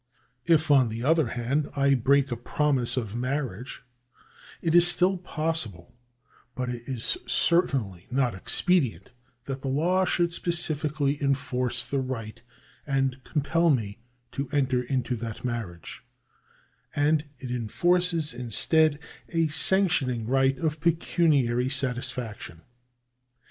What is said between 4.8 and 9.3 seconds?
still possible, but it is certainly not expedient,